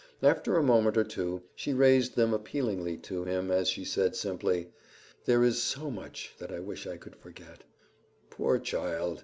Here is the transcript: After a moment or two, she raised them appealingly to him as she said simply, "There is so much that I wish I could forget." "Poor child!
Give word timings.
After 0.23 0.57
a 0.57 0.63
moment 0.63 0.97
or 0.97 1.03
two, 1.03 1.43
she 1.53 1.73
raised 1.75 2.15
them 2.15 2.33
appealingly 2.33 2.97
to 3.05 3.23
him 3.23 3.51
as 3.51 3.67
she 3.67 3.85
said 3.85 4.15
simply, 4.15 4.71
"There 5.25 5.43
is 5.43 5.61
so 5.61 5.91
much 5.91 6.33
that 6.39 6.51
I 6.51 6.59
wish 6.59 6.87
I 6.87 6.97
could 6.97 7.15
forget." 7.15 7.63
"Poor 8.31 8.57
child! 8.57 9.19